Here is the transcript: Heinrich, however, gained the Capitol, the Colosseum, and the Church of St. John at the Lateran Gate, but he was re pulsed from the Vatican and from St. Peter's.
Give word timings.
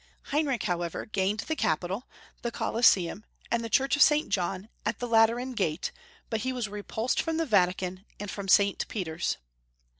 Heinrich, 0.33 0.63
however, 0.63 1.05
gained 1.05 1.41
the 1.41 1.55
Capitol, 1.55 2.07
the 2.41 2.49
Colosseum, 2.49 3.23
and 3.51 3.63
the 3.63 3.69
Church 3.69 3.95
of 3.95 4.01
St. 4.01 4.29
John 4.29 4.67
at 4.83 4.97
the 4.97 5.07
Lateran 5.07 5.53
Gate, 5.53 5.91
but 6.27 6.41
he 6.41 6.51
was 6.51 6.67
re 6.67 6.81
pulsed 6.81 7.21
from 7.21 7.37
the 7.37 7.45
Vatican 7.45 8.03
and 8.19 8.31
from 8.31 8.47
St. 8.47 8.87
Peter's. 8.87 9.37